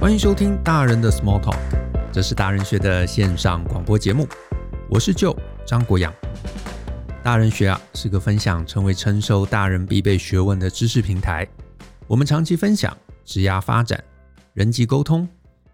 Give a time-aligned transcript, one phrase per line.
[0.00, 1.60] 欢迎收听大人的 Small Talk，
[2.10, 4.26] 这是大人学的线上广播节目。
[4.88, 6.10] 我是舅张国阳。
[7.22, 11.46] 大人学啊是个分享成为成熟大人必备学问的知识平台。
[12.06, 14.02] 我们长期分享职涯发展、
[14.54, 15.28] 人际沟通、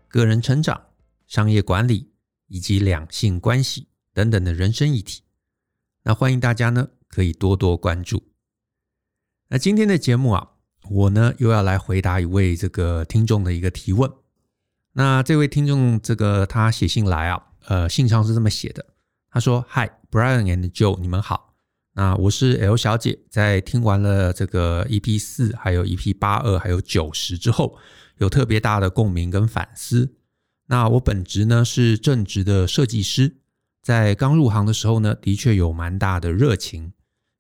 [0.09, 0.83] 个人成长、
[1.29, 2.11] 商业管理
[2.49, 5.23] 以及两性关系等等的人生议题。
[6.03, 8.25] 那欢迎大家呢可以多多关注。
[9.51, 10.55] 那今天的节目啊。
[10.91, 14.11] 我呢又要来回答一位这个听众的一个提问。
[14.93, 18.87] 那这位听众这个他写信来啊，呃，信上是这么写的，
[19.31, 21.55] 他说：“Hi Brian and Joe，你们好。
[21.93, 27.79] 那我是 L 小姐，在听完了这个 EP 四、还有 EP 八二、还有九十之后，
[28.19, 30.15] 有特别大的共鸣跟反思。
[30.69, 33.37] 那我本职呢是正职的设计师，
[33.83, 36.93] 在刚入行的时候呢，的确有蛮大的热情。”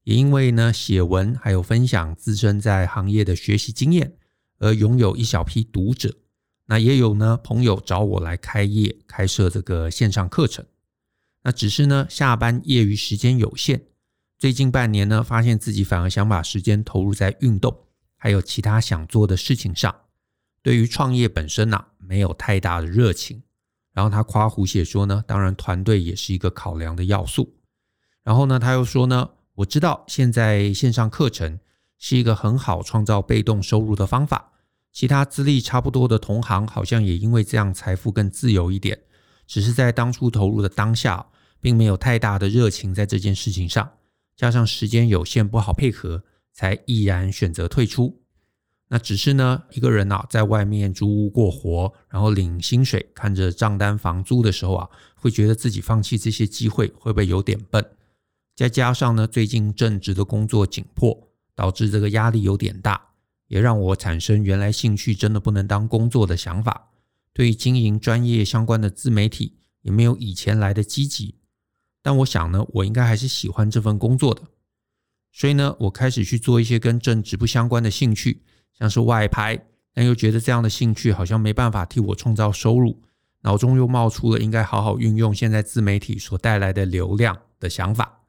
[0.06, 4.16] 也因为呢，写文还有分享自身在行业的学习经验，
[4.58, 6.14] 而拥有一小批读者。
[6.66, 10.64] 那也有呢，朋友找我来开业开设这个线上课程。
[11.42, 13.82] 那只是呢，下班业余时间有限。
[14.38, 17.76] 最近半年呢，发现自己反而想把时间投入在运动，
[18.16, 19.92] 还有其他想做的事情上。
[20.62, 23.42] 对于创业本身呢、没有太大的热情。
[23.92, 27.56] 然后他夸胡写说呢，当然团队也是一个考量的要素。
[28.22, 29.30] 然后呢，他又说呢。
[29.56, 31.58] 我知道现在线上课程
[31.98, 34.52] 是一个很好创造被动收入的方法，
[34.92, 38.98] 其他资历差不多的同行好像也因为这样财富更自由一点，
[39.46, 41.26] 只是在当初投入的当下，
[41.60, 43.92] 并没有太大的热情在这件事情上，
[44.36, 48.20] 加上时间有限不好配合，才毅然选择退出。
[48.88, 57.84] 那只是呢，一个人啊，在外面租屋过活，然后领薪水，看着账单房租的时候啊，会觉得自己放弃这些机会会不会有点笨？
[58.56, 63.08] 再加上呢，最近正职的工作紧迫，导致这个压力有点大，
[63.48, 66.88] 也让我产生原来兴趣真的不能当工作的想法。
[67.34, 71.34] 对于经营专业相关的自媒体，也没有以前来的积极。
[72.00, 74.40] 但我想呢，我应该还是喜欢这份工作的。
[75.32, 78.42] 所以呢，我开始去做一些跟正职不相关的兴趣，
[78.72, 83.02] 像是外拍，但又觉得这样的兴趣好像没办法替我创造收入。
[83.42, 88.22] 脑中又冒出了应该好好运用现在自媒体所带来的流量的想法。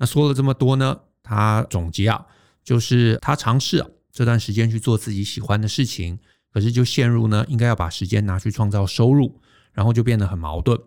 [0.00, 2.24] 那说了这么多呢，他总结啊，
[2.64, 6.18] 就是他尝试这段时间去做自己喜欢的事情，
[6.50, 9.42] 可是就陷入呢应该要把时间拿去创造收入，
[9.74, 10.80] 然后就变得很矛盾。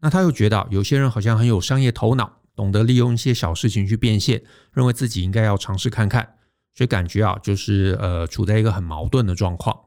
[0.00, 4.42] 那他又觉得有些人好像很有商业头脑，懂得利用一些小事情去变现，
[4.72, 6.36] 认为自己应该要尝试看看，
[6.74, 9.78] 所以感觉啊就是呃处在一个很矛盾的状况。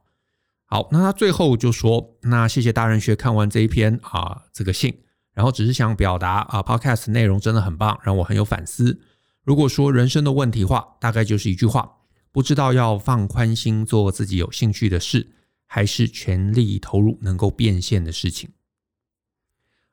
[0.66, 5.03] 好，那他最后就说，那谢谢大人学看完这一篇啊这个信。
[5.34, 9.02] 然后只是想表达啊，Podcast 内容真的很棒，让我很有反思。
[9.44, 11.98] 如果说人生的问题话，大概就是一句话：
[12.32, 15.28] 不知道要放宽心做自己有兴趣的事，
[15.66, 18.52] 还是全力投入能够变现的事情。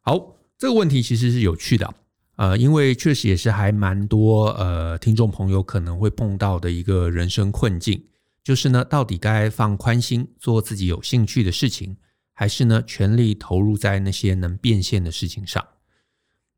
[0.03, 1.95] 好，这个问题其实是有趣的，
[2.37, 8.05] 呃，因为确实也是还蛮多呃听众朋友可能会碰到的一个人生困境，
[8.45, 11.97] 就是呢，到底该放宽心做自己有兴趣的事情。
[12.41, 15.63] 还是呢，全力投入在那些能变现的事情上。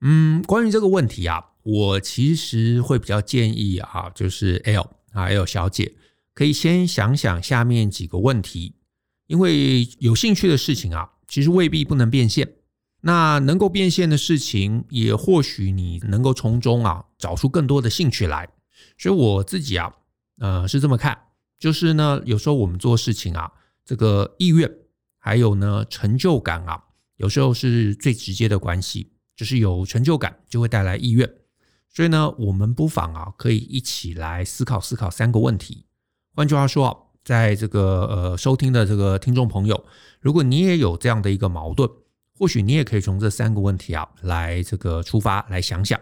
[0.01, 5.97] 嗯，关于这个问题啊，我其实会比较建议啊，就是 L 啊 L 小姐
[6.35, 8.77] 可以先想想下面几个问题，
[9.27, 12.49] 因为有兴趣的事情啊，其实未必不能变现。
[13.01, 18.49] 那能够变现的事情，也或许你能够从中啊找出更多的兴趣来。
[18.97, 19.93] 所以我自己啊，
[20.39, 21.19] 呃，是这么看，
[21.59, 23.51] 就是呢，有时候我们做事情啊，
[23.85, 24.71] 这个意愿。
[25.25, 26.83] 还有呢，成就感啊，
[27.17, 31.33] 有时候是最直接的关系，就是有成就感就会带来意愿。
[31.89, 35.87] 所以呢，我们不妨啊，可以一起来思考思考三个问题。
[36.35, 39.85] 换句话说啊，在这个呃收听的这个听众朋友，
[40.19, 41.89] 如果你也有这样的一个矛盾，
[42.37, 46.01] 或许你也可以从这三个问题啊来这个出发来想想。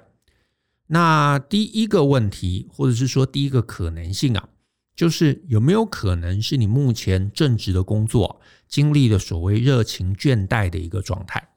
[0.86, 4.48] 那第一个问题，或者是说第一个可能性啊。
[4.96, 11.48] 就是有没有可能是你目前正职的工作经历了所谓热情倦怠的一个状态？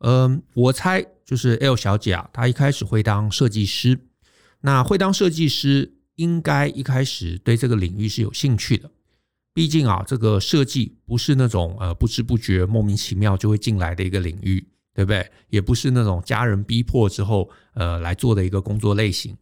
[0.00, 3.98] 嗯，我猜就是 L 小姐啊，她一开始会当设计师，
[4.60, 8.90] 那会当设计师应该一开始对这个领域是有兴趣的，
[9.54, 15.30] 毕竟啊，这个设计不是那种呃不知不觉莫名其妙就会进来的一个领域，对不对？
[15.48, 19.34] 也不是那种家人逼迫之后呃来做的一个工作类型，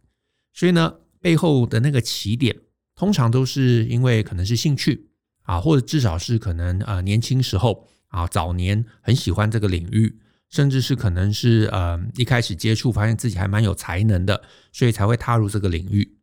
[0.53, 2.55] 所以呢，背后的那个起点。
[2.95, 5.09] 通常都是因为可能是兴趣
[5.43, 10.19] 啊，或者至少是可能呃年轻时候啊，早年很喜欢这个领域，
[10.49, 16.17] 甚至是可能是呃一开始接触发现自己还蛮有才能的，所以才会踏入这个领域。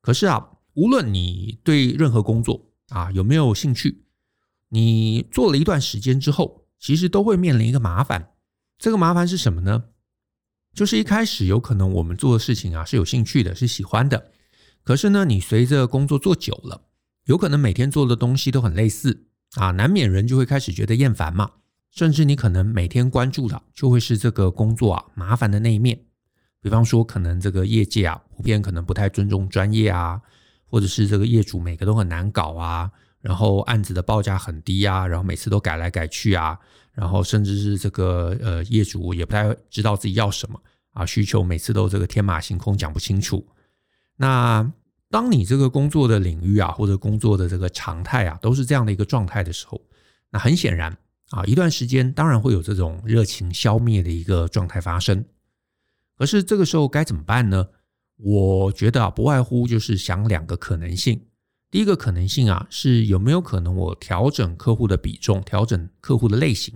[0.00, 4.04] 可是啊，无论你对任何工作啊有没有兴趣，
[4.70, 8.30] 你做了一段时间之后，其实都会面临一个麻烦。
[8.78, 9.84] 这个麻烦是什么呢？
[10.74, 14.30] 就是一开始有可能我们做的事情啊是有兴趣的，是喜欢的。
[14.86, 16.82] 可是呢，你随着工作做久了，
[17.24, 21.50] 有可能每天做的东西都很类似啊，难免人就会开始觉得厌烦嘛。
[21.90, 25.98] 甚至你可能每天关注的就会是这个工作啊麻烦的那一面。
[26.62, 30.22] 比方说，可能这个业界啊普遍可能不太尊重专业啊，
[30.66, 32.88] 或者是这个业主每个都很难搞啊，
[33.20, 36.56] 然后案子的报价很低啊，然后每次都改来改去啊。
[36.92, 40.62] 然后甚至是这个呃业主也不太知道自己要什么
[40.92, 43.44] 啊，需求每次都这个天马行空讲不清楚。
[44.16, 44.72] 那
[45.08, 49.80] 当你这个工作的领域啊或者工作的这个常态啊都是这样的一个状态的时候，
[50.30, 50.96] 那很显然
[51.30, 55.24] 啊一段时间当然会有这种热情消灭的一个状态发生。
[56.18, 57.68] 可是这个时候该怎么办呢？
[58.16, 61.20] 我觉得啊不外乎就是想两个可能性。
[61.70, 66.74] 第一个可能性啊是有没有可能我调整客户的比重，调整客户的类型。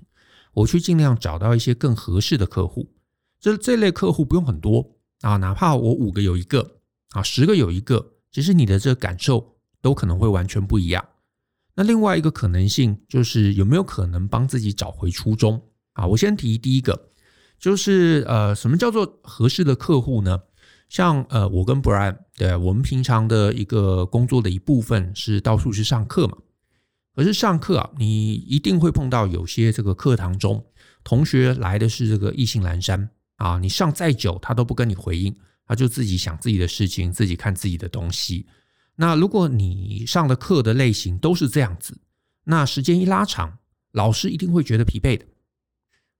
[0.52, 2.92] 我去尽量找到一些更合适的客户，
[3.40, 6.79] 这这类客户不用很多啊，哪怕我五个有一个
[7.10, 11.04] 啊，十个有一个，其实你的这个感受都可能会完全不一样。
[11.74, 15.62] 那另外一个可能性就是有没有可能帮自己找回初衷
[15.94, 16.06] 啊？
[16.06, 17.10] 我先提第一个，
[17.58, 20.42] 就是呃，什么叫做合适的客户呢？
[20.88, 26.36] 像呃，我跟 Brian，对，我们平常的一个工作的一部分是到处去上课嘛。
[27.14, 30.64] 可是上课啊，你一定会碰到有些这个课堂中
[31.04, 35.34] 同学来的是这个意兴阑珊啊，你上再久他都不跟你回应，
[35.70, 38.48] 他就自己想自己的事情，自己看自己的东西。
[38.96, 42.00] 那如果你上的课的类型都是这样子，
[42.42, 43.58] 那时间一拉长，
[43.92, 45.24] 老师一定会觉得疲惫的。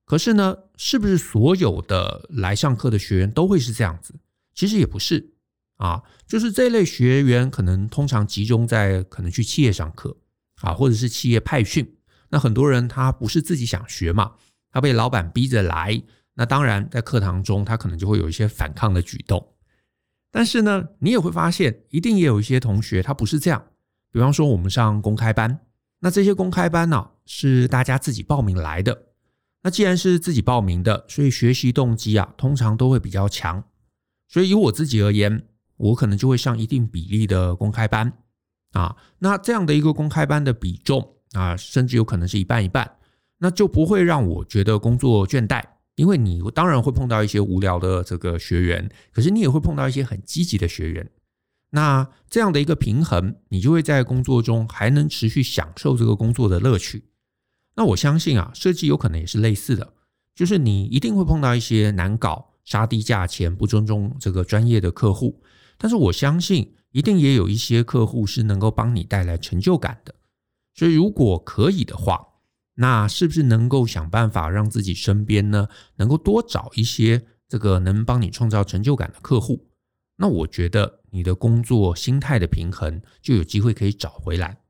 [0.04, 4.14] 可是呢，是不是所有的来上课的学员都会是这样子？
[4.54, 5.32] 其实也不是
[5.78, 10.16] 啊，就是这类学员可能通常集中在可能去企业上课。
[10.60, 11.96] 啊，或者是企业派训，
[12.28, 14.34] 那很多人他不是自己想学嘛，
[14.70, 16.00] 他被老板逼着来，
[16.34, 19.54] 那当然在课堂中他可能就会有一些反抗的举动。
[20.30, 23.66] 但是呢，你也会发现，一定也有一些同学他不是这样。
[24.12, 25.60] 比方说我们上公开班，
[26.00, 29.06] 那这些公开班呢，是大家自己报名来的。
[29.62, 33.62] 那既然是自己报名的，所以学习动机啊，通常都会比较强。
[34.28, 35.42] 所以以我自己而言，
[35.76, 38.12] 我可能就会上一定比例的公开班。
[38.72, 42.98] 啊，那这样的一个公开班的比重啊，甚至有可能是一半一半，
[43.38, 45.62] 那就不会让我觉得工作倦怠，
[46.00, 51.10] 因为你当然会碰到一些无聊的这个学员，可是你也会碰到一些很积极的学员。
[51.72, 57.04] 那这样的一个平衡，你就会在工作中还能持续享受这个工作的乐趣。
[57.76, 59.92] 那我相信啊，设计有可能也是类似的，
[60.34, 65.42] 就是你一定会碰到一些难搞、杀低价钱、不尊重这个专业的客户，
[65.76, 66.74] 但是我相信。
[66.92, 70.12] 一定也有一些客户是能够帮你带来成就感的，
[70.74, 72.26] 所以如果可以的话，
[72.80, 79.66] 那是不是能够想办法让自己身边呢，能够多找一些这个能帮你创造成就感的客户？
[80.16, 84.62] 那我觉得你的工作心态的平衡就有机会可以找回来。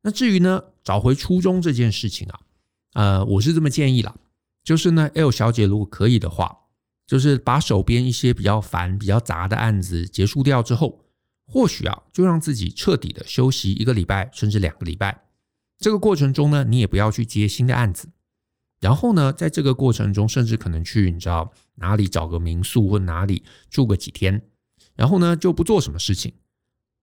[0.00, 2.40] 那至于呢，找回初衷这件事情啊，
[2.94, 4.14] 呃，我是这么建议啦，
[4.64, 6.56] 就是呢，L 小姐如果可以的话，
[7.06, 11.04] 就是把手边一些比较烦、比较杂的案子结束掉之后。
[11.46, 15.27] 或许啊，就让自己彻底的休息一个礼拜，甚至两个礼拜。
[15.78, 18.08] 这个过程中呢，你也不要去接新的案子。
[18.80, 24.42] 然后呢，在这个过程中，甚至可能去你知道哪里找个民宿或哪里住个几天。
[24.94, 26.32] 然后呢，就不做什么事情，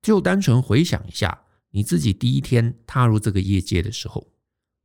[0.01, 1.41] 就单纯回想一下
[1.71, 4.27] 你自己第一天踏入这个业界的时候，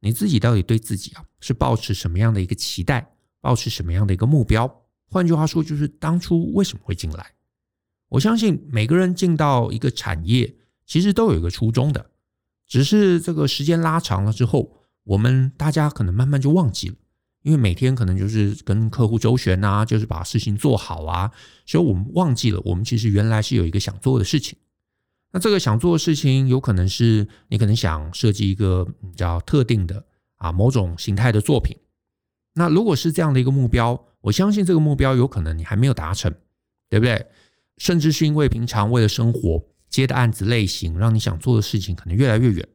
[0.01, 4.83] 你自己到底对自己啊是抱持什么样的一个期待，抱持什么样的一个目标？
[5.07, 7.35] 换句话说，就是当初为什么会进来？
[8.09, 10.57] 我相信每个人进到一个产业，
[10.87, 12.11] 其实都有一个初衷的，
[12.71, 16.95] 只是这个时间拉长了之后，我们大家可能慢慢就忘记了，
[17.43, 21.33] 因为每天可能就是跟客户周旋啊，就是把事情做好啊，
[21.67, 24.57] 所以我们忘记了，我们其实原来是有一个想做的事情。
[25.33, 30.05] 那这个想做的事情，有可能是你可能想设计一个比较特定的
[30.37, 31.77] 啊某种形态的作品。
[32.55, 36.33] 那如果是这样的一个目标，我相信这个目标有可能你还没有达成，
[36.89, 37.27] 对不对？
[37.79, 42.67] 甚至是因为平常为了生活接的案子类型，让你想做的事情可能越来越远，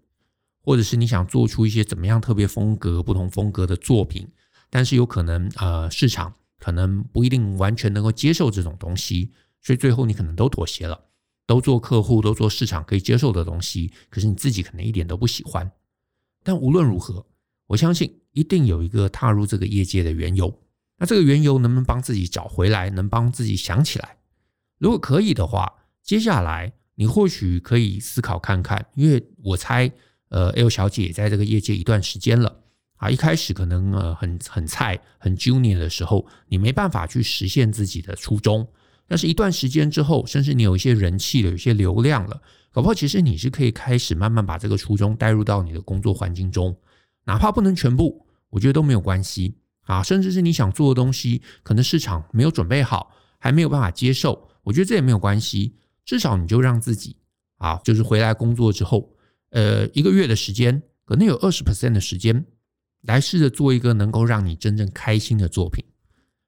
[0.62, 4.28] 或者是你想做出一些怎么样特别风格、不同风格的作品，
[4.70, 9.32] 但是有可能呃市场可能不一定完全能够接受这种东西，
[9.62, 11.06] 所以最后你可能都妥协了，
[11.48, 15.72] 都做客户，都做市场可以接受的东西，可是你自己可能一点都不喜欢。
[16.44, 17.26] 但无论如何，
[17.68, 20.62] 我相信一定有一个踏入这个业界的缘由。
[20.98, 24.18] 那这个缘由能不能帮自己找回来，能帮自己想起来？
[24.78, 29.92] 如果可以的话，接下来你或许可以思考看看，因为我猜，
[30.30, 32.64] 呃，L 小姐也在这个业界一段时间了
[32.96, 33.10] 啊。
[33.10, 38.68] 一开始可能呃很很菜、很 junior 的时候，你没办法去实现自己的初衷。
[39.08, 46.76] 但是，一段时间之后，甚至你有一些人气了，有些流量了，搞不好其实你是可以开始慢慢把这个初衷带入到你的工作环境中，
[47.26, 50.02] 哪怕不能全部，我觉得都没有关系啊。
[50.02, 55.76] 甚至是你想做的东西，可能市场没有准备好，还没有办法接受，我觉得这也没有关系。
[56.06, 57.18] 至少你就让自己
[57.58, 59.12] 啊，就是回来工作之后。
[59.50, 62.46] 呃，一个月的时间，可能有二十 percent 的时间，
[63.02, 65.84] 来试着做一个能够让你真正开心的作品。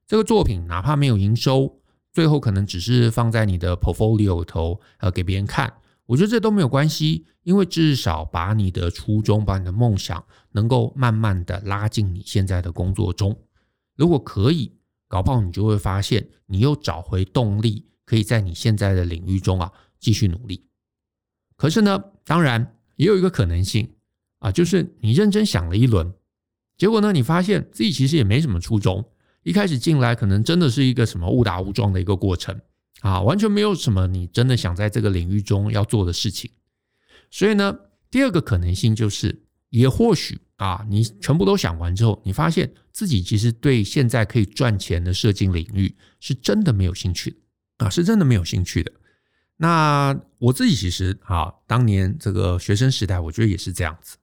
[0.06, 5.74] 这个作品哪怕没有营收，最后可能只是放在你的 portfolio 头，呃，给别人看，
[6.06, 13.38] 我觉得这都没有关系，因为至少把你的初衷、把你的梦想，能够慢慢的拉进你现在的工作中。
[13.96, 14.74] 如果可以，
[15.08, 20.66] 搞不好你就会发现，你又找回动力，可以在你现在的领域中啊继续努力。
[21.56, 22.74] 可是呢，当然。
[22.98, 23.94] 也有一个可能性
[24.40, 26.16] 啊，就是你认真想了一轮，
[26.80, 29.06] 结果呢，你发现自己其实也没什么初衷。
[29.44, 32.60] 一开始进来可能真的是一个什么误打误撞的一个过程
[33.02, 36.50] 啊，完全没有什么你真的想在这个领域中要做的事情。
[37.30, 37.78] 所以呢，
[38.10, 47.44] 第二个可能性就是，也或许啊，你全部都想完之后，你发现自己其实对现在可以赚钱的设计领域是真的没有兴趣
[47.78, 48.92] 啊，是真的没有兴趣的。
[49.58, 54.18] 那我自己其实啊，当年这个学生时代，我觉得也是这样子。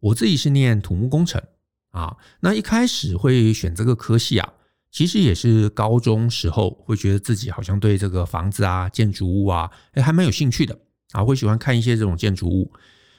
[0.00, 1.42] 我自己是念土木工程
[1.90, 4.52] 啊，那一开始会选这个科系啊，
[4.90, 10.78] 其实也是高中时候会觉得自己好像对这个房子啊、建筑物啊，诶，还蛮有兴趣的
[11.12, 12.70] 啊，会喜欢看一些这种建筑物。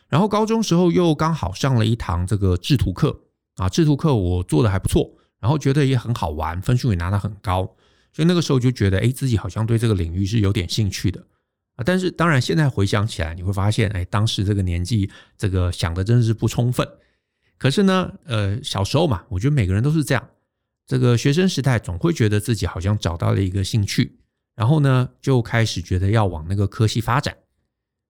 [0.07, 3.21] 然后高中时候又刚好上了一堂这个制图课
[3.55, 7.75] 啊，制图课我做的还不错，然后觉得也很好玩，分数也拿得很高，
[8.15, 11.19] 所以那个时候就觉得，诶，自己好像对这个领域是有点兴趣的。
[11.75, 16.87] 啊，但是当然，现在回想起来，你会发现，哎，当时这个年纪，这个想的真是不充分。
[17.57, 20.29] 可是呢，呃，小时候嘛，我觉得每个人都是这样。
[20.87, 24.17] 这个学生时代总会觉得自己好像找到了一个兴趣，
[24.55, 27.35] 然后呢，就开始觉得要往那个科系发展。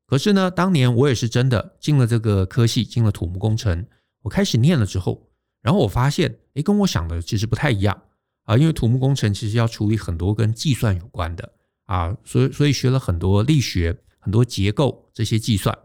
[0.05, 3.87] 可是呢，当年我也是真的进了这个科系，进了土木工程，
[4.21, 5.31] 我开始念了之后，
[5.63, 8.03] 然后我发现，哎，跟我想的其实不太一样
[8.45, 11.51] 啊，因为土木工程其实要处理很多跟计算有关的。
[11.85, 15.77] 啊，所以所以学了很多力学、很多结构这些计算，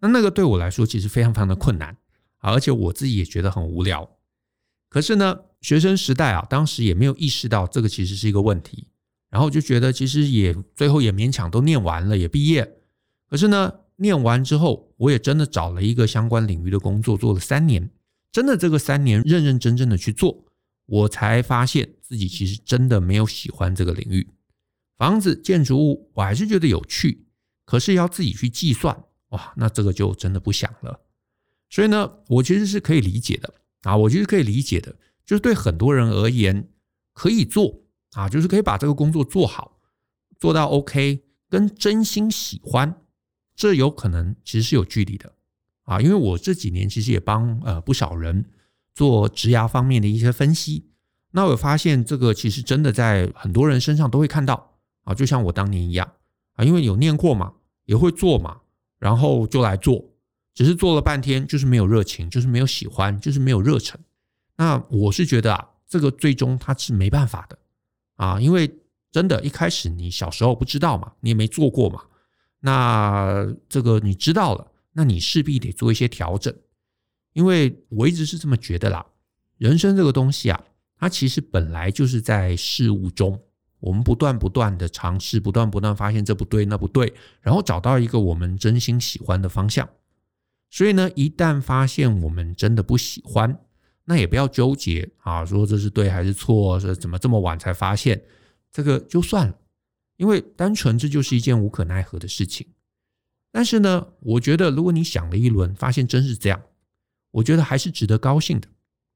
[0.00, 1.96] 那那个对我来说其实非常非常的困难
[2.38, 4.10] 啊，而且我自己也觉得很无聊。
[4.88, 8.88] 可是呢，学生时代啊，当时也没有意识到这个其实是一个问题，
[9.30, 12.78] 然后就觉得其实也最后也勉强都念完了，也毕业。
[13.30, 17.88] 可是呢，念完之后，我也真的找了一个相关领域的工作，做了三年，
[18.32, 20.45] 真的这个三年认认真真的去做，
[20.86, 24.28] 我才发现自己其实真的没有喜欢这个领域。
[24.96, 27.26] 房子、建筑物，我还是觉得有趣，
[27.64, 31.00] 可是要自己去计算，哇，那这个就真的不想了。
[31.68, 33.52] 所以呢，我其实是可以理解的
[33.82, 36.68] 啊，我其实可以理解的，就是对很多人而言
[37.12, 39.80] 可以做啊，就是可以把这个工作做好，
[40.38, 43.02] 做到 OK，跟真心喜欢，
[43.54, 45.34] 这有可能其实是有距离的
[45.82, 46.00] 啊。
[46.00, 48.48] 因为我这几年其实也帮呃不少人
[48.96, 50.86] 做职涯方面的一些分析，
[51.30, 54.72] 那我发现这个其实真的在很多人身上都会看到。
[55.04, 56.14] 啊，就像我当年一样
[56.54, 57.52] 啊，因为有念过嘛，
[57.84, 58.56] 也会做嘛，
[58.98, 60.04] 然后就来做，
[60.52, 63.96] 只是做了半天，就是没有热情，就是没有喜欢，就是没有热忱。
[64.56, 67.56] 那我是觉得啊，这个最终它是没办法的
[68.16, 68.68] 啊，因为
[69.12, 72.02] 真的，一开始你小时候不知道嘛，你也没做过嘛，
[72.58, 76.52] 那这个你知道了，那你势必得做一些调整，
[77.36, 79.04] 因为我一直是这么觉得啦，
[79.58, 80.64] 人生这个东西啊，
[80.98, 83.38] 它其实本来就是在事物中。
[83.78, 87.12] 我们不断不断的尝试，不断不断发现这不对那不对，
[87.42, 89.86] 然后找到一个我们真心喜欢的方向。
[90.70, 93.60] 所以呢，一旦发现我们真的不喜欢，
[94.06, 98.18] 那也不要纠结啊，说这是对还是错，是怎么这么晚才发现，
[98.72, 99.54] 这个就算了，
[100.16, 102.66] 因为单纯这就是一件无可奈何的事情。
[103.52, 106.62] 但是呢，我觉得如果你想了一轮，发现真是这样，
[107.36, 108.68] 我觉得还是值得高兴的，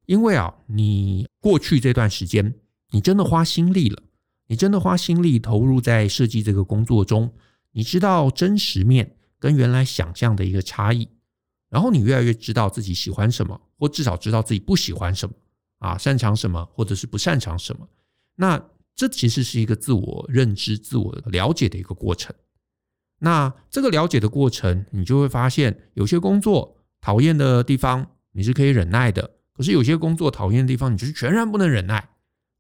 [0.04, 2.54] 因为啊，你过去这段时间，
[2.90, 4.02] 你真的花心力了。
[4.48, 7.32] 你真的花心力投入在设计这个工作中，
[7.70, 11.08] 你知道真实面跟原来想象的一个差异，
[11.70, 15.34] 然后你越来越知道自己喜欢什么，或至少知道自己不喜欢什么
[15.78, 17.88] 啊，擅长什么，或者是不擅长什么。
[18.34, 18.60] 那
[18.96, 22.34] 这其实是一个自我认知、自我了解的一个过程。
[23.20, 32.09] 那这个了解的过程，你就会发现，有些工作讨厌的地方你是可以忍耐的，可是有些工作讨厌的地方，你就是全然不能忍耐。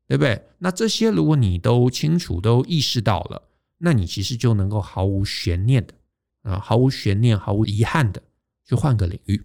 [0.06, 0.42] 对不对？
[0.58, 3.40] 那这些如果你都清楚、都意识到了，
[3.78, 5.94] 那你其实就能够毫无悬念的
[6.42, 8.20] 啊，毫无悬念、毫无遗憾的
[8.66, 9.40] 去换个领域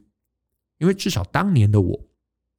[0.79, 2.07] 因为至少当年的我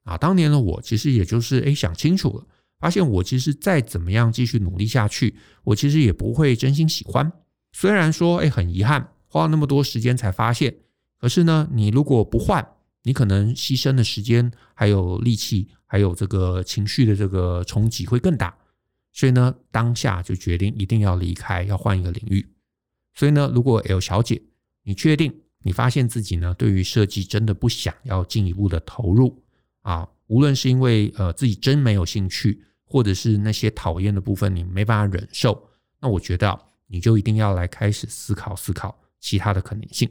[0.05, 2.47] 啊，当年的我其实也就是诶想清楚了，
[2.79, 7.33] 发现我其实再怎么样继续努力下去，我其实也不会真心喜欢。
[7.73, 10.77] 虽然说诶很遗憾，花了那么多时间才发现，
[11.27, 12.65] 可是呢，你如果不换，
[13.03, 18.57] 你可能牺牲的时间还有力气，还有这个情绪的这个冲击会更大。
[19.13, 22.47] 所以呢，当下就决定一定要离开，要换一个领域。
[23.13, 24.41] 所以呢，如果 L 小姐，
[24.85, 29.43] 你确定你发现自己呢，对于设计真的不想要进一步的投入
[29.83, 35.69] 啊，无论是因为呃自己真没有兴趣，或者是那些讨厌的部分你没办法忍受，
[36.01, 36.57] 那我觉得
[36.87, 40.09] 你就一定要来开始思考思考其他的可能性。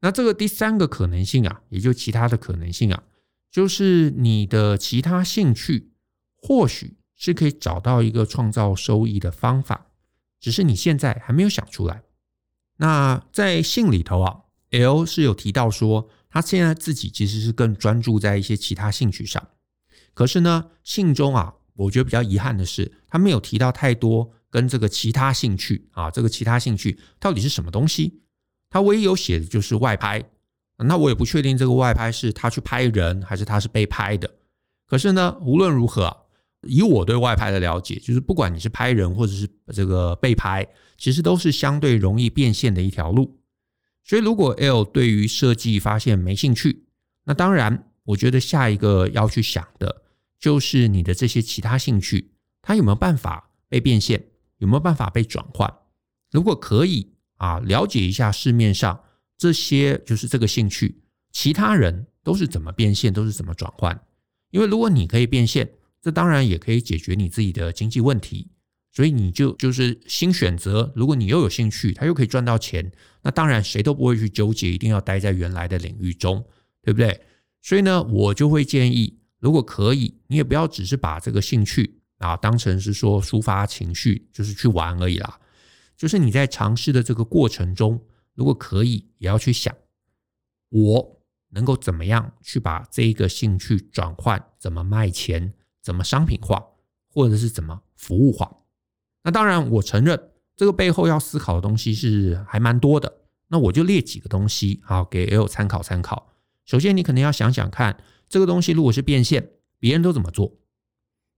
[0.00, 3.02] 那这个第三个可能性啊，也就其他的可能性啊，
[3.50, 5.92] 就是你的其他兴趣
[6.36, 9.86] 或许是可以找到一个创造收益的方法，
[10.38, 12.02] 只是你现在还没有想出来。
[12.76, 19.48] 那在信里头啊，L 是有提到说，他现在自己其实是更专注在一些其他兴趣上。
[20.12, 28.20] 可是呢，信中啊，我觉得比较遗憾的是，他没有提到太多跟这个其他兴趣啊，这个其他兴趣到底是什么东西。
[28.70, 30.22] 他唯一有写的就是外拍。
[30.78, 34.30] 那我也不确定这个外拍是他去拍人，还是他是被拍的。
[34.86, 36.24] 可是呢，无论如何。
[36.68, 40.66] 以我对外拍的了解，就是不管你是拍人或者是这个被拍，
[40.98, 43.38] 其实都是相对容易变现的一条路。
[44.02, 46.86] 所以，如果 L 对于设计发现没兴趣，
[47.24, 50.02] 那当然，我觉得下一个要去想的
[50.40, 52.32] 就是你的这些其他兴趣，
[52.62, 54.26] 它有没有办法被变现，
[54.58, 55.72] 有没有办法被转换？
[56.32, 59.00] 如果可以啊，了解一下市面上
[59.38, 61.00] 这些就是这个兴趣，
[61.32, 64.00] 其他人都是怎么变现，都是怎么转换？
[64.50, 65.70] 因为如果你可以变现。
[66.02, 68.48] 这当然也可以解决你自己的经济问题，
[68.92, 70.92] 所以你就就是新选择。
[70.94, 76.44] 如果你又有兴趣，他又可以赚到钱，那当然谁都不会去纠结，一定要待在原来的领域中，
[76.80, 77.20] 对不对？
[77.60, 85.40] 所以呢，我就会建议，如果可以，你也不要只是把这个兴趣啊当成是说抒发情绪，就是去玩而已啦。
[85.96, 88.00] 就是你在尝试的这个过程中，
[88.34, 89.74] 如果可以，也要去想，
[90.70, 95.54] 我能够怎么样去把这一个兴趣转换，怎么卖钱。
[95.82, 96.60] 怎么商品化，
[97.12, 98.50] 或者是怎么服务化？
[99.22, 103.20] 那当然，我承认这个背后要思考的东西是还蛮多的。
[103.46, 106.32] 那我就列几个东西，好给 L 参考参考。
[106.64, 110.58] 首先，你可能要想想看，这个东西如果是变现，别人都怎么做？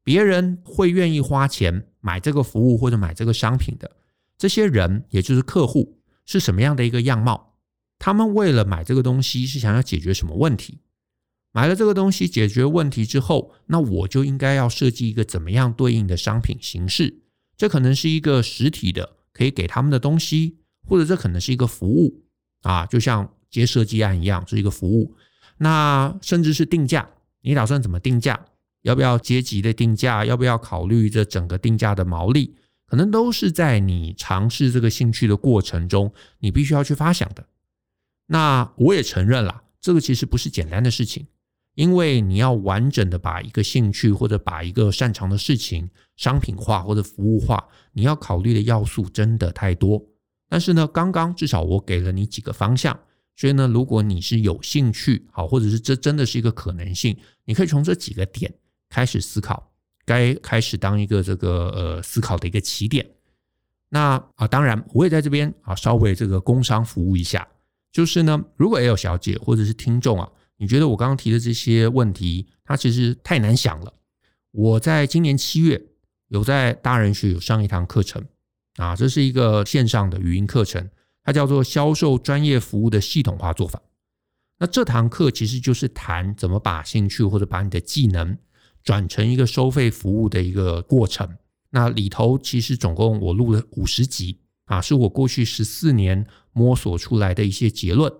[0.02, 3.97] 别人会愿意花钱买这个服务或者买这个商品的
[4.38, 7.56] 这些人，也就是客户，是什么样的一个样貌？
[7.98, 10.78] 他们为了买这个东西，是想要解决什么问题？
[11.52, 17.22] 买了这个东西解决问题之后，那我就应该要设计一个怎么样对应的商品形式？
[17.56, 22.22] 这可能是一个实体的，可以给他们的东西，或者这可能是一个服务
[22.62, 25.16] 啊，就像接设计案一样是一个服务。
[25.56, 28.44] 那甚至是定价，你打算怎么定价？
[28.82, 30.24] 要不要阶级的定价？
[30.24, 32.54] 要不要考虑这整个定价的毛利？
[32.88, 37.46] 可能都是在你尝试这个兴趣的过程中，你必须要去发想的。
[38.26, 41.26] 那我也承认啦，这个其实不是简单的事情。
[41.74, 50.04] 因为你要完整的把一个兴趣或者把一个擅长的事情商品化或者服务化，你要考虑的要素真的太多。
[50.48, 52.98] 但是呢，刚刚至少我给了你几个方向，
[53.36, 58.52] 所以呢，如果你是有兴趣，好，或者是这真的是一个可能性，你可以从这几个点
[58.88, 59.67] 开始思考，
[60.08, 63.06] 该开始当一个这个呃思考的一个起点。
[63.90, 67.46] 那啊，当然我也在这边啊稍微这个工商服务一下，
[67.92, 70.28] 就是呢，如果 L 小姐或者是听众啊。
[70.60, 73.94] 你觉得我刚刚提的这些问题，它其实太难想了。
[74.50, 75.80] 我在今年七月
[76.26, 78.20] 有在大人学有上一堂课程
[78.74, 80.90] 啊，这是一个线上的语音课程，
[81.22, 83.80] 它叫做销售专业服务的系统化做法。
[84.58, 88.36] 那这堂课其实就是谈怎么把兴趣或者把你的技能
[88.88, 91.28] 转成一个收费服务的一个过程。
[91.68, 98.10] 那里头其实总共我录了五十集啊，是我过去十四年摸索出来的一些结论。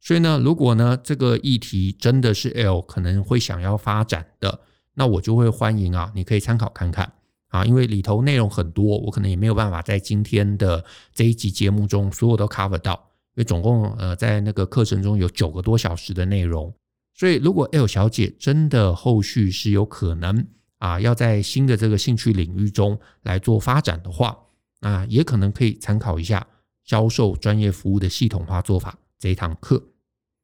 [0.00, 4.60] 所以呢，如果呢这个议题真的是 L 可能会想要发展的，
[4.94, 7.12] 那我就会欢迎啊，你可以参考看看
[7.48, 12.94] 啊，因为里头内容很多，我可能也没有办法在今天的这一集节目中所有都 cover 到，
[13.34, 16.72] 因为总共呃在那个课程中有九个多小时的内容，
[17.16, 24.36] 所以如果 L 小姐真的后续是有可能啊要在新的这个兴趣领域中来做发展的话，
[24.80, 26.46] 啊也可能可以参考一下
[26.84, 29.82] 销售专业服务的系统化做法这一堂课。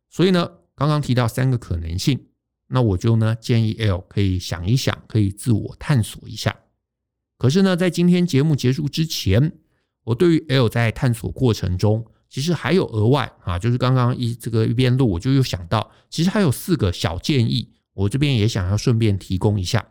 [0.08, 2.18] 所以呢，刚刚提到三个可能性，
[2.68, 6.56] 那我就呢建议 L 可以想一想，可以自我探索一下。
[7.36, 9.52] 可是呢，在今天节目结束之前，
[10.04, 19.84] 我对于 L 在探索过程中其实还有额外啊，就是刚刚一这个一边录，我就又想到，其实还有四个小建议，我这边也想要顺便提供一下。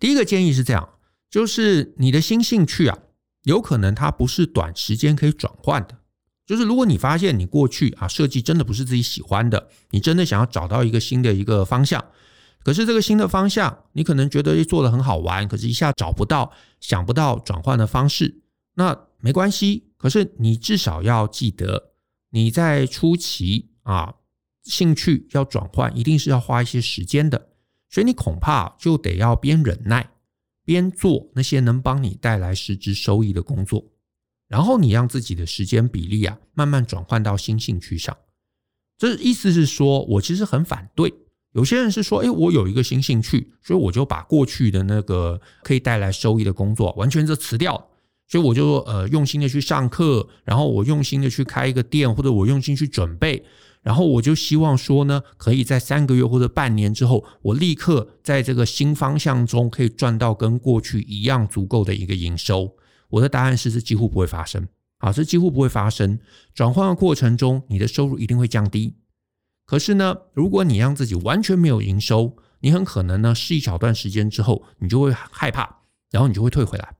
[0.00, 0.88] 第一个建议是这样，
[1.28, 2.96] 就是你的新兴趣啊，
[3.42, 5.98] 有可能它不是短时间可以转换的。
[6.46, 12.02] 就是如果你发现你过去啊设计真的不是自己喜欢的，你真的想要找到一个新的一个方向，
[12.64, 18.40] 可是这个新的方向你可能觉得做的很好玩，可是一下找不到、想不到转换的方式，
[18.76, 19.85] 那没关系。
[20.06, 21.90] 可是你至少要记得，
[22.30, 24.14] 你在初期啊
[24.62, 27.48] 兴趣要转换，一定是要花一些时间的，
[27.90, 30.08] 所以你恐怕就得要边忍耐
[30.64, 33.84] 边做那些能帮你带来实质收益的工作。
[34.46, 38.16] 然后你让自己的时间比例啊，慢慢转换到新兴趣上。
[38.96, 41.12] 这意思是说，我其实很反对。
[41.50, 47.90] 有些人是说，诶，我有一个新兴趣，所以我就把过去的那个可以带来收益的工作完全就辞掉。
[48.28, 53.44] 所以我就呃用心的去上课，然后我用心的去开一个店，或者我用心去准备，
[53.82, 62.76] 然后我就希望说呢，可以在三个月或者半年之后，我立刻在这个新方向中可以赚到跟过去一样足够的一个营收。
[63.10, 64.66] 我的答案是，这几乎不会发生。
[64.98, 66.18] 啊，这几乎不会发生。
[66.54, 68.96] 转换的过程中，你的收入一定会降低。
[69.64, 76.95] 可是呢，如果你让自己完全没有营收，你很可能呢，试一小段时间之后，你就会害怕，然后你就会退回来。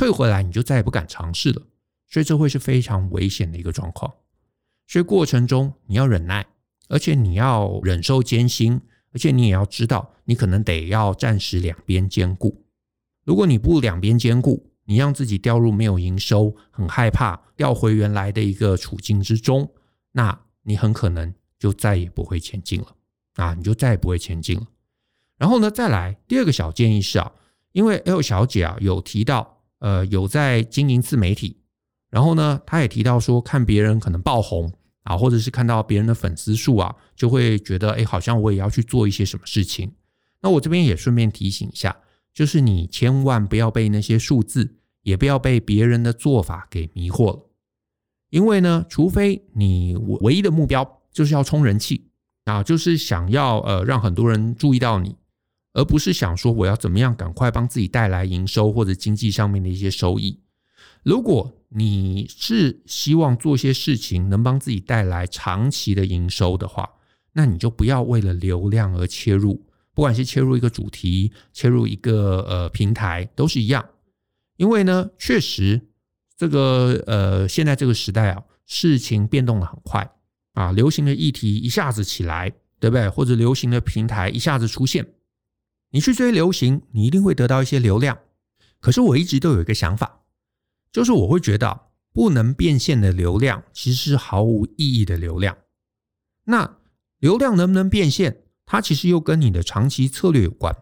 [0.00, 1.60] 退回来，你就再也不敢尝试了。
[2.08, 4.10] 所以这会是非常危险的一个状况。
[4.86, 6.46] 所以过程中你要忍耐，
[6.88, 8.80] 而且你要忍受艰辛，
[9.12, 12.64] 而且你也要知道，你可能得要暂时两边兼顾。
[13.26, 19.70] 如果你不两边兼顾，你让自己掉入没有营收，很害怕掉回原来的一个处境之中，
[20.12, 22.96] 那你很可能就再也不会前进了
[23.34, 23.52] 啊！
[23.52, 24.66] 你就再也不会前进了。
[25.36, 27.32] 然后呢，再来第二个小建议是啊，
[27.72, 31.58] 因为 L 小姐啊有提到，呃，有在经营自媒体，
[32.08, 39.92] 然后呢，他也提到说，看别人可能爆红啊，或者是看到别人的粉丝数啊，就会觉得，哎，好像我也要去做一些什么事情。
[40.40, 41.96] 那我这边也顺便提醒一下。
[42.32, 47.50] 就是你千万不要被那些数字，也不要被别人的做法给迷惑了。
[48.30, 52.08] 因为呢，除非你唯一的目标就是要冲人气
[52.44, 55.16] 啊，就是想要呃让很多人注意到你，
[55.72, 60.40] 而不是想说我要怎么样赶快帮自己带来营收或者经济上面的一些收益。
[61.02, 66.90] 如果你是希望做些事情能帮自己带来长期的营收的话，
[67.32, 69.64] 那你就不要为了流量而切入。
[69.94, 73.84] 不管是切入一个主题，切入一个呃平台，都是一样。
[74.56, 75.88] 因为呢，确实
[76.36, 80.10] 这个呃现在这个时代啊，事情变动的很快
[80.54, 83.08] 啊，流行的议题一下子起来，对不对？
[83.08, 85.06] 或者流行的平台一下子出现，
[85.90, 88.18] 你去追流行，你一定会得到一些流量。
[88.80, 90.22] 可是我一直都有一个想法，
[90.92, 95.56] 就是我会觉得不能变现的流量其实是毫无意义的流量。
[96.44, 96.78] 那
[97.18, 98.42] 流量能不能变现？
[98.64, 100.74] 它其实又跟你的长期策略有关。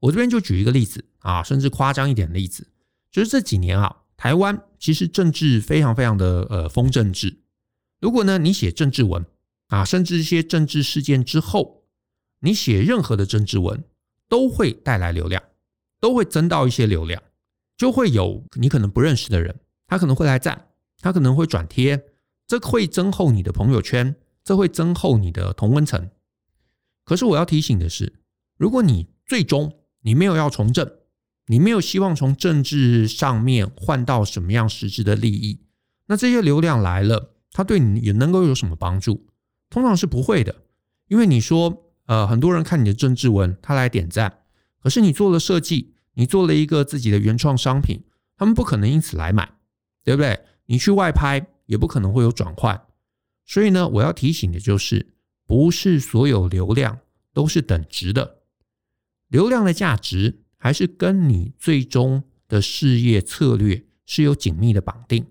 [0.00, 2.68] 我这边就举一个例子啊，甚至夸张一点的例子，
[3.10, 7.38] 就是这几年啊，台湾其实政治非常非常的呃风政治。
[8.00, 9.24] 如果呢你写政治文
[9.68, 11.84] 啊，甚至一些政治事件之后，
[12.40, 13.82] 你写任何的政治文
[14.28, 15.42] 都会带来流量，
[16.00, 17.22] 都会增到一些流量，
[17.76, 20.68] 就会有你可能不认识的人，他可能会来赞，
[21.00, 22.04] 他可能会转贴，
[22.46, 26.10] 这会增厚你的朋友圈，这会增厚你的同温层。
[27.04, 28.14] 可是我要提醒的是，
[28.56, 30.90] 如果你最终你没有要从政，
[31.46, 35.60] 你没有希望从政治上面换到什么样实质的利益，
[36.06, 39.26] 那这些流量来了，它对你也能够有什么帮助？
[39.70, 40.62] 通常是不会的，
[41.06, 44.40] 因为你说，呃，很多人看你的政治文，他来点赞，
[44.82, 48.04] 可是你做了设计，你做了一个自己的原创商品，
[48.36, 49.56] 他们不可能因此来买，
[50.02, 50.44] 对不对？
[50.66, 52.86] 你去外拍也不可能会有转换，
[53.44, 55.12] 所以呢，我要提醒的就是。
[55.48, 56.98] 不是所有流量
[57.32, 58.38] 都是等值的，
[59.28, 65.24] 流量的价值还是跟你最终的事业策略是有紧密的绑定，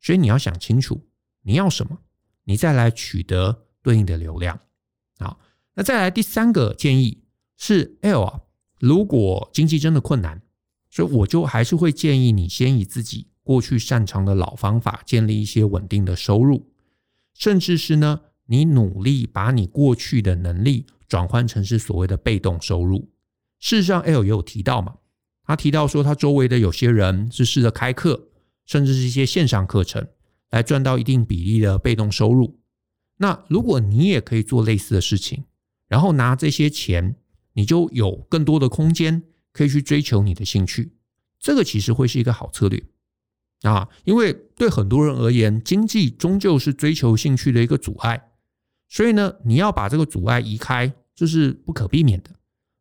[0.00, 1.08] 所以你要想清楚
[1.42, 1.98] 你要什么，
[2.44, 4.60] 你再来取得对应的流量。
[5.18, 5.40] 好，
[5.78, 7.22] 那再来第三个建议
[7.56, 8.40] 是，L 啊，
[8.80, 10.42] 如果经济真的困难，
[10.90, 16.68] 所以我就还是会建议你先以自己过去擅长的老方法建立一些稳定的收入，
[17.32, 18.20] 甚至是呢。
[18.50, 23.10] 你努力把你过去的能力转换成是所谓的被动收入。
[23.60, 24.94] 事实上，L 也有提到嘛，
[25.44, 28.30] 他提到说他周围的有些人是试着开课，
[28.64, 30.08] 甚至是一些线上课程，
[30.48, 32.58] 来赚到一定比例的被动收入。
[33.18, 35.44] 那如果你也可以做类似的事情，
[35.88, 37.16] 然后拿这些钱，
[37.54, 39.22] 你就有更多的空间
[39.52, 40.92] 可以去追求你的兴趣。
[41.40, 42.84] 这个其实会是一个好策略。
[43.62, 48.30] 啊，因为对很多人而言，经济终究是追求兴趣的一个阻碍，
[48.88, 52.30] 所以呢，你要把这个阻碍移开，这是不可避免的。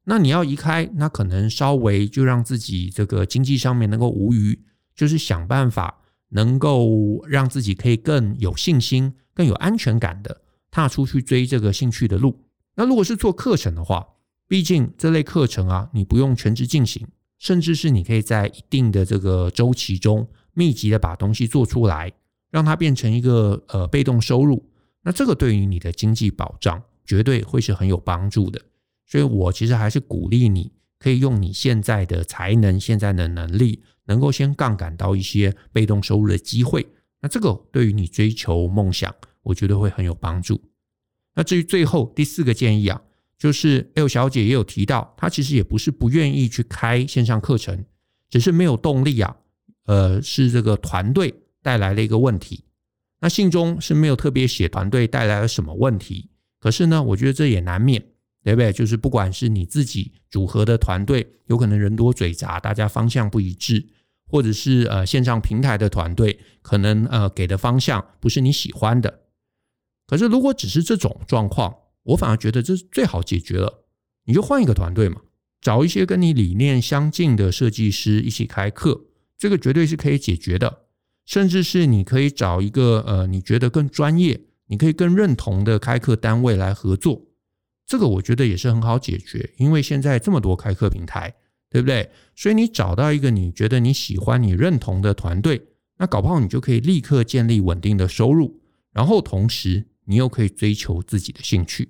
[0.04, 4.62] 那你要移开，那可能稍微就让自己这个经济上面能够无余，
[4.96, 12.47] 就是想办法能够让自己可以更有信心、更有安全感的踏出去追这个兴趣的路。
[12.78, 14.08] 那如果是做课程的话，
[14.48, 17.06] 毕竟这类课程啊，你不用全职进行，
[17.40, 20.28] 甚至是你可以在一定的这个周期中。
[20.54, 22.12] 密集的把东西做出来，
[22.50, 24.68] 让它变成一个呃被动收入，
[25.04, 28.60] 那这个对于你的经济保障绝对会是很有帮助的。
[29.06, 36.88] 所以我其实还是鼓励你，可以用你现在的才能、现在的能力，能够先杠杆到一些被动收入的机会。
[37.22, 39.14] 那这个对于你追求梦想，
[39.44, 40.60] 我觉得会很有帮助。
[41.38, 43.00] 那至于最后第四个建议啊，
[43.38, 47.86] 就是 L 小姐也有提到，她其实也不是不愿意去开线上课程，
[48.28, 49.38] 只是没有动力啊。
[49.86, 52.66] 呃，是这个团队带来了一个问题。
[53.22, 58.04] 那信中是没有特别写团队带来了什么问题，可是呢，我觉得这也难免，
[58.44, 58.74] 对不对？
[58.74, 63.88] 就是不管是你自己组合的团队，有可能人多嘴杂，大家方向不一致，
[64.28, 69.22] 或者是呃线上平台的团队，可能呃给的方向不是你喜欢的。
[70.08, 73.84] 可是如果只是这种状况，我反而觉得这是最好解决了，
[74.26, 75.22] 你就换一个团队嘛，
[75.62, 79.06] 找一些跟你理念相近的设计师一起开课。
[79.38, 80.86] 这个绝对是可以解决的，
[81.26, 87.22] 甚至是你可以找一个呃，你觉得更专业、你可以更认同的开课单位来合作。
[87.86, 91.36] 这个我觉得也是很好解决，因为现在这么多开课平台，
[91.70, 92.10] 对不对？
[92.36, 95.62] 所以你找到一个你觉得你喜欢、你认同的团队，
[95.98, 98.60] 那搞不好你就可以立刻建立稳定的收入，
[98.92, 101.90] 然后同时你又可以追求自己的兴趣。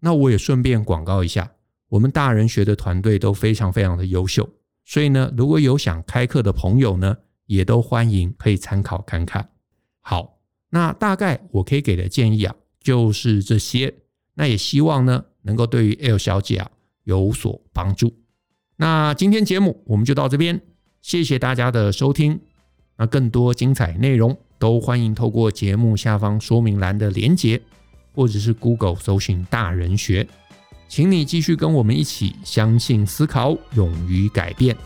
[0.00, 1.52] 那我也顺便广告一下，
[1.88, 4.48] 我们大人学的团队都非常非常的优秀。
[4.84, 9.50] 所以呢，如果有想开课的朋友呢，也都欢迎可以参考看看。
[10.00, 13.94] 好，那大概我可以给的建议啊，就是这些。
[14.34, 16.70] 那也希望呢，能够对于 L 小姐啊
[17.04, 18.12] 有所帮助。
[18.76, 20.60] 那今天节目我们就到这边，
[21.00, 22.40] 谢谢大家的收听。
[22.96, 27.60] 那更多精彩内容都欢迎透过节目下方说明栏的连结，
[28.14, 30.24] 或者是 Google 搜寻大人学。
[30.86, 34.76] 请你继续跟我们一起相信、思考、勇于改变，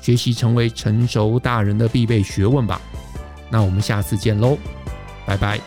[0.00, 2.80] 学习成为成熟大人的必备学问吧。
[3.50, 4.56] 那我们下次见喽，
[5.26, 5.58] 拜拜。